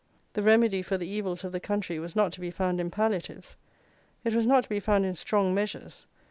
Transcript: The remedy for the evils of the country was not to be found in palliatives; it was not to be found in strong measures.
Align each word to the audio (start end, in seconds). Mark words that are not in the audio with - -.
The 0.33 0.41
remedy 0.41 0.81
for 0.81 0.97
the 0.97 1.07
evils 1.07 1.43
of 1.43 1.51
the 1.51 1.59
country 1.59 1.99
was 1.99 2.15
not 2.15 2.31
to 2.31 2.41
be 2.41 2.49
found 2.49 2.81
in 2.81 2.89
palliatives; 2.89 3.55
it 4.23 4.33
was 4.33 4.47
not 4.47 4.63
to 4.63 4.69
be 4.69 4.79
found 4.79 5.05
in 5.05 5.13
strong 5.13 5.53
measures. 5.53 6.07